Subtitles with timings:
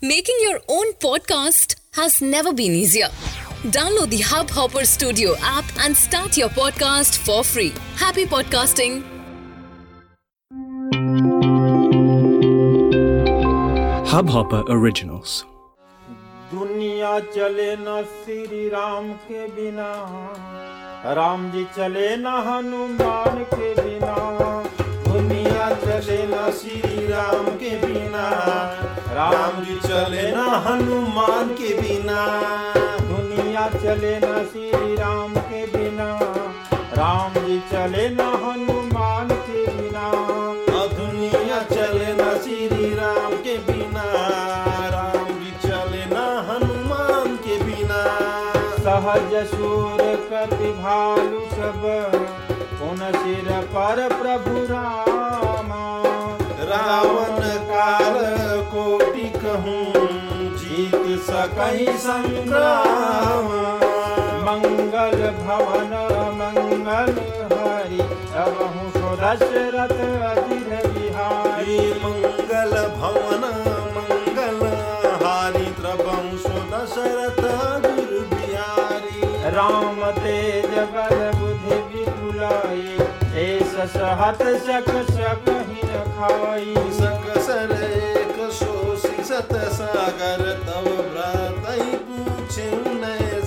[0.00, 3.09] Making your own podcast has never been easier.
[3.75, 7.71] Download the Hubhopper Studio app and start your podcast for free.
[7.97, 9.03] Happy podcasting!
[14.11, 15.43] Hubhopper Originals.
[16.53, 19.91] दुनिया चले न श्री राम के बिना
[21.17, 24.15] राम जी चले न हनुमान के बिना
[25.07, 28.25] दुनिया चले न श्री राम के बिना
[29.21, 32.21] राम जी चले न हनुमान के बिना,
[33.01, 36.07] दुनिया चले न श्री राम के बिना।
[36.93, 40.07] राम जी चले न हनुमान के बिना
[40.95, 44.05] दुनिया चले न श्री राम के बिना।
[44.95, 48.01] राम जी चले न हनुमान के बिना।
[48.81, 51.87] सहज सूर कति भालु सब,
[52.73, 55.50] पुन सिर पर प्रभु रामा।
[56.71, 57.39] रावण
[57.69, 58.17] काल
[58.73, 59.85] कोटि कहूँ
[60.59, 60.93] जीत
[61.29, 63.47] सकई संग्राम।
[64.45, 65.91] मंगल भवन
[66.37, 67.11] मंगल
[67.53, 67.99] हरि
[68.43, 69.93] अबहु सो दशरथ
[70.29, 73.43] अजिर बिहारी। मंगल भवन
[73.97, 74.65] मंगल
[75.23, 77.41] हारि त्रवंशो दशरथ
[77.85, 82.97] गुरु बिहारी। राम तेज बल बुद्धि विपुलाई
[83.33, 85.49] शेष सहत सक सक
[86.21, 90.89] ही खाई सकसर एक शोषि सत सागर तव
[92.07, 93.41] पूछे नय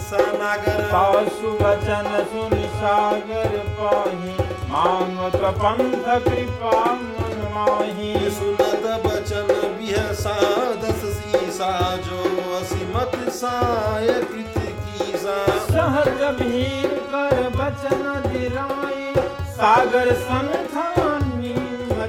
[0.93, 4.35] पासु वचन सुन सागर पाही
[4.71, 10.35] मांगत पंथ कृपा मन माही। सुनत बचन बिहसा
[10.75, 12.23] दस सीसा जो
[12.61, 19.13] असीमत साय कृत कीसा। सहज भीर कर बचन दिराई
[19.51, 20.94] सागर संथान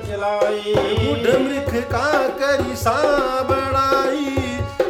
[0.07, 2.97] बुढ़ मृख का करी सा
[3.43, 4.35] बड़ाई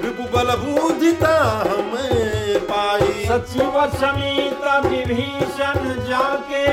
[0.03, 6.66] रिपु बल बुद्धिता हमें पाई। सचिव समीत विभीषण जाके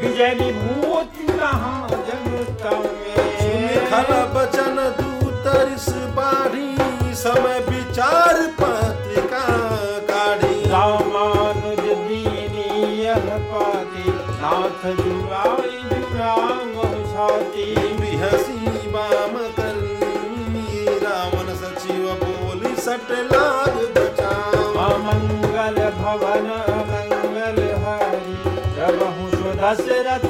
[0.00, 9.46] विजय विभूति कहाँ जगत में। खल बचन दूतरिस बाढ़ी समय विचार पत्रिका
[10.10, 12.72] काढ़ी। रामानुज दीनी
[13.50, 16.73] पाती नाथ जुगाई जुगांग
[25.94, 28.34] भवन मंगल हरि।
[29.30, 30.26] सो दशरथ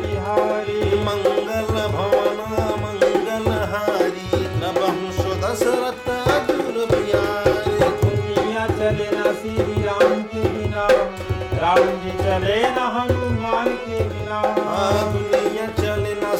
[0.00, 2.38] बिहारी। मंगल भवन
[2.82, 10.88] मंगल हारी। नबहु सो दशरथ अजुर बिहारी। दुनिया चले न श्री राम के बिना।
[11.62, 13.03] राम जी चले न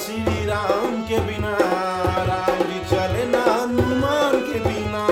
[0.04, 1.52] श्री राम के बिना
[2.28, 5.02] राम जी चले ना हनुमान के बिना।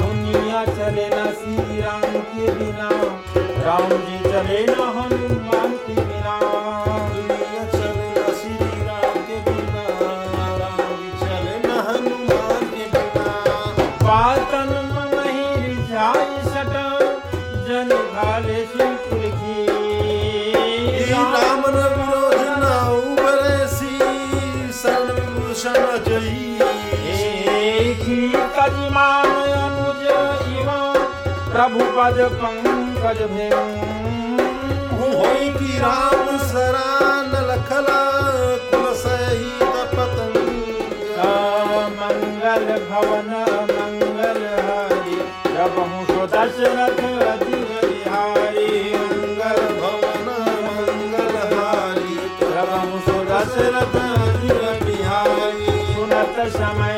[0.00, 2.02] दुनिया चले ना श्री राम
[2.32, 2.88] के बिना,
[3.66, 5.76] राम जी चले ना हनुमान
[28.76, 30.04] की अनुज
[31.52, 33.22] प्रभु पद पंकज
[35.00, 38.00] होई की राम सरान लखला
[38.70, 38.86] कुल
[42.00, 43.30] मंगल भवन
[43.70, 45.16] मंगल हरि
[45.92, 47.00] हूँ सो दशरथ
[47.30, 50.28] अधीर बिहारी मंगल भवन
[50.66, 52.16] मंगल हारी
[52.84, 56.97] हूँ सो दशरथ अधीर बिहारी सुनत समय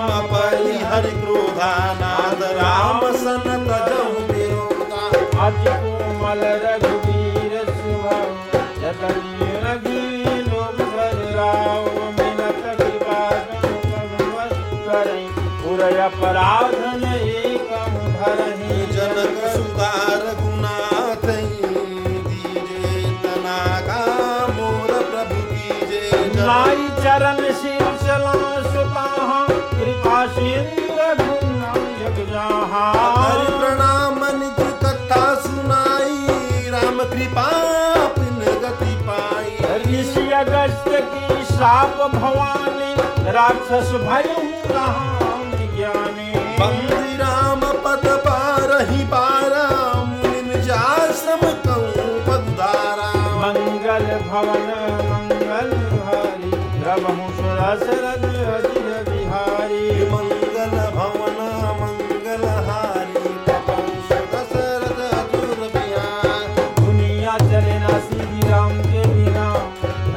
[16.61, 21.25] अपराधन एकम धरही जनक सुधार गुनाथ
[22.25, 24.01] दीजे तना का
[24.57, 26.03] मोर प्रभु कीजे।
[26.35, 28.33] नाई चरण शिव चला
[29.71, 30.77] कृपा सिंह
[31.21, 37.47] गुना जग जहाँ। हरि प्रणाम निज कथा सुनाई राम कृपा
[38.19, 42.93] पिन गति पाई। ऋषि अगस्त की साप भवानी
[43.31, 44.35] राक्षस भय
[44.67, 45.20] ज्ञानी
[47.83, 50.41] पदपाहि पारुप
[52.59, 53.09] दारा
[53.41, 54.69] मङ्गल भवन
[55.09, 55.71] मङ्गल
[56.07, 56.85] हरिर
[58.49, 58.67] हर
[59.09, 61.49] बिहारी मङ्गल भवना
[61.81, 63.25] मङ्गल हारिर
[65.21, 67.09] अदुर्याणि
[67.49, 69.47] चलेना श्रीरम विना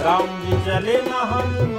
[0.05, 1.79] राज चलेना हनुम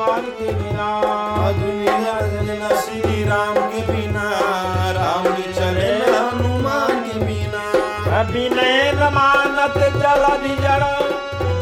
[10.15, 10.83] जलधि जड़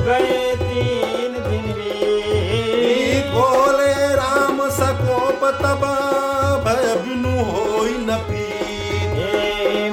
[0.07, 5.85] गए तीन दिन भी बोले राम सकोप तब
[6.65, 7.63] भय बिनु हो
[8.07, 8.45] न पी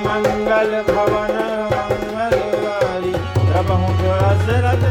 [0.06, 1.36] मंगल भवन
[1.72, 4.84] मंगल वाली प्रभु दशरथ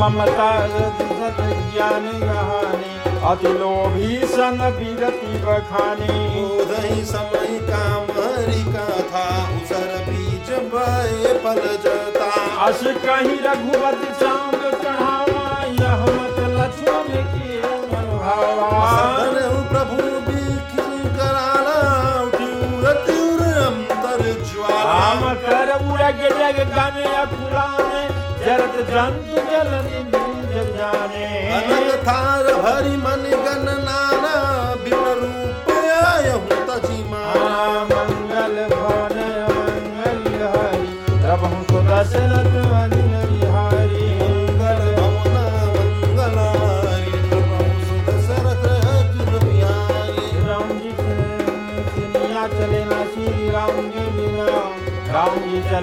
[0.00, 0.50] ममता
[1.72, 2.92] ज्ञान गहानी।
[3.30, 9.26] अति लोभी सन विरति बखानी बोधहि समय काम हरि कथा
[9.56, 12.30] उसर बीच भय फल जता।
[12.66, 14.77] अस कहीं रघुपति चांद
[26.08, 28.02] उड़ग जग गन अखुराने
[28.44, 31.24] जरत जंत जलन जग जाने।
[31.56, 34.32] अनग थार भरि मन गन नाना
[34.84, 37.24] बिन रूप आयहु तजिमा
[37.92, 39.20] मंगल भवन
[39.58, 40.24] मंगल
[40.54, 40.88] हरि
[41.26, 42.47] रब हम अनिल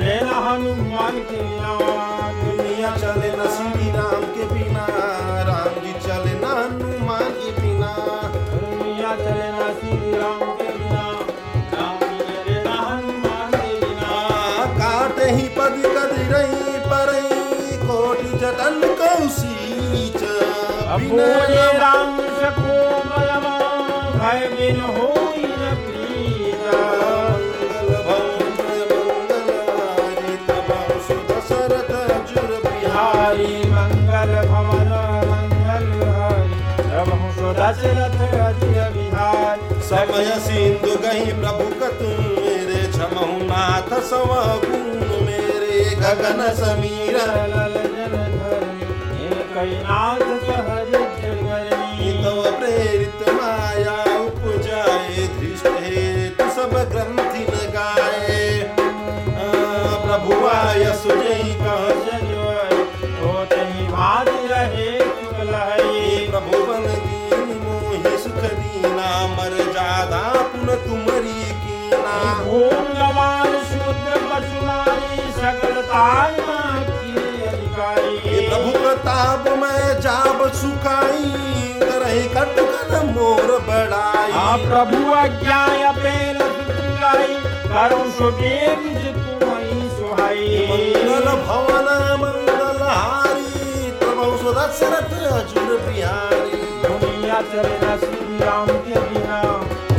[0.05, 1.73] राम जी चले ना हनुमान के बिना
[2.41, 4.85] दुनिया चले न श्री राम के बिना
[5.49, 7.91] राम जी चले न हनुमान के बिना।
[8.51, 11.05] दुनिया चले ना श्री राम के बिना
[11.73, 14.19] राम जी चले ना हनुमान के बिना।
[14.79, 20.21] काटे ही पद कदि रही परई कोटि जतन कौशीच
[20.95, 22.77] अपोले राम सको
[23.09, 23.57] मयमा
[24.21, 25.73] भय बिन होई न
[37.65, 44.29] प्रभु सुदशरथ अजिर समय सिंधु गही प्रभु कतु मेरे छमहु नाथ सव
[45.25, 47.17] मेरे गगन समीर।
[49.56, 50.75] कैनाथ सहज
[78.48, 81.29] प्रभु प्रताप मैं जाब सुखाई
[81.81, 84.31] करहि कटकन मोर बड़ाई।
[84.63, 86.39] प्रभु आज्ञा अपेल
[87.75, 88.79] करुण सुदेव
[89.39, 91.88] तुम्हारी सुहाई। मंगल भवन
[92.21, 99.39] मंगल हारी प्रभु सुदशरथ अजुर बिहारी। दुनिया चले ना श्री राम के बिना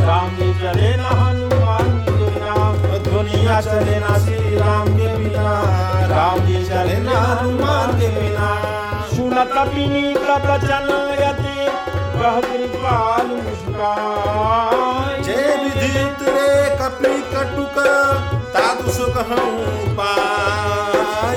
[0.06, 2.54] राम जी चले ना हनुमान के बिना।
[3.11, 4.45] दुनिया चले ना श्री
[9.56, 11.54] सुनत विनीत वचन यति।
[12.16, 13.28] कह कृपाल
[15.26, 17.78] जय विधित रे कपि कटुक
[18.54, 19.16] तादु सुख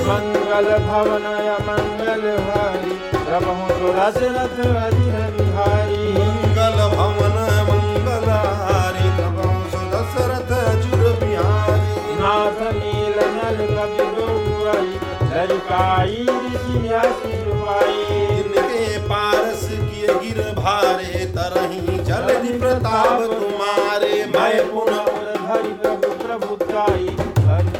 [0.08, 1.26] मंगल भवन
[1.68, 5.08] मंगल हरि प्रभु सुरसरथ हरि
[5.38, 7.38] बिहारी मंगल भवन
[7.70, 8.28] मंगल
[8.62, 14.99] हारी प्रभु सुदशरथ अजुर बिहारी। नाथ नील नल कपि गौराई
[19.10, 25.06] पारस किए गिर भारे तरही प्रताप तुम्हारे मैं पुनः
[25.48, 27.06] हरि प्रभु प्रभुताई
[27.46, 27.72] हरि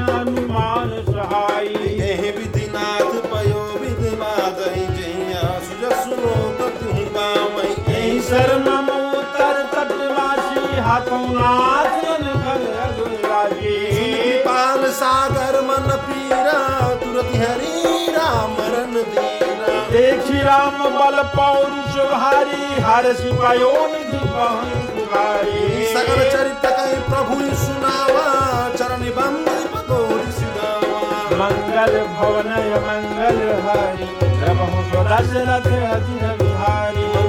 [0.00, 0.92] हनुमान
[2.00, 4.60] यही विधिनाथ पयो विधिनाथ
[4.96, 6.34] जैया सुज सुनो
[6.80, 13.78] तुम गामई यही शरण मोतर तटवासी हाथों नाथ घर अगुराजी
[14.46, 16.52] पाल सागर मन पीर
[17.24, 26.30] ਰਤੀ ਹਰੀ ਰਾਮ ਰਣਦੀਰਾ ਦੇਖੀ ਰਾਮ ਬਲ ਪਾਉਣ ਸੁਭਾਰੀ ਹਰ ਸਿਪਾਇਓ ਨਿਧੀ ਪਾਹਨ ਪੁਕਾਰੀ ਸਗਲ
[26.30, 32.48] ਚਰਿਤ ਕੈ ਪ੍ਰਭੂ ਸੁਨਾਵਾ ਚਰਨ ਬੰਦੀ ਪਗੋੜੀ ਸਿਦਾਵਾ ਮੰਗਲ ਭਵਨ
[32.86, 34.08] ਮੰਗਲ ਹਰੀ
[34.42, 37.23] ਰਮਹੁ ਸੋ ਦਸ਼ਰਥ ਅਜਿ ਵਿਹਾਰੀ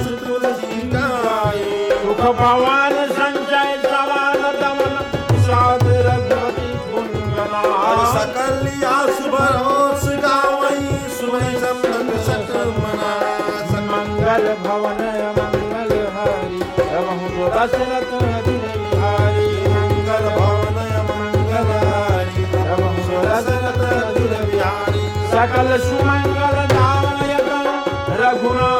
[0.00, 4.94] दास तुलसी गाये सुख भवान संजय सवान दमन
[5.44, 6.68] साध रघुपति
[7.80, 10.80] और सकल आसुभरोस गावई
[11.18, 13.12] सुमय संबंध सत मना
[13.90, 15.02] मंगल भवन
[15.38, 16.60] मंगल हरि
[16.94, 18.12] रघु दशरथ
[18.46, 20.78] बिहारी। मंगल भवन
[21.10, 23.82] मंगल हरि रघु दशरथ
[24.50, 27.48] बिहारी। सकल सुमंगल दायक
[28.20, 28.79] रघुनायक